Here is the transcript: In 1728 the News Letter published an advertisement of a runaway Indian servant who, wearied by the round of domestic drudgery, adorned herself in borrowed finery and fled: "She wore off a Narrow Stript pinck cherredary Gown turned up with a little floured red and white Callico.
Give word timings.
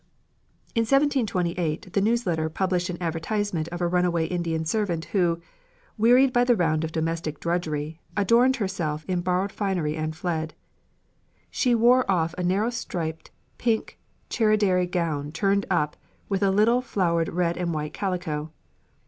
In 0.73 0.81
1728 0.81 1.93
the 1.93 2.01
News 2.01 2.25
Letter 2.25 2.49
published 2.49 2.89
an 2.89 2.97
advertisement 2.99 3.67
of 3.67 3.81
a 3.81 3.87
runaway 3.87 4.25
Indian 4.25 4.65
servant 4.65 5.05
who, 5.13 5.39
wearied 5.95 6.33
by 6.33 6.43
the 6.43 6.55
round 6.55 6.83
of 6.83 6.91
domestic 6.91 7.39
drudgery, 7.39 8.01
adorned 8.17 8.55
herself 8.55 9.05
in 9.07 9.21
borrowed 9.21 9.51
finery 9.51 9.95
and 9.95 10.15
fled: 10.15 10.55
"She 11.51 11.75
wore 11.75 12.09
off 12.09 12.33
a 12.35 12.41
Narrow 12.43 12.71
Stript 12.71 13.29
pinck 13.59 13.99
cherredary 14.31 14.87
Gown 14.87 15.31
turned 15.31 15.67
up 15.69 15.95
with 16.29 16.41
a 16.41 16.49
little 16.49 16.81
floured 16.81 17.29
red 17.29 17.55
and 17.55 17.71
white 17.71 17.93
Callico. 17.93 18.49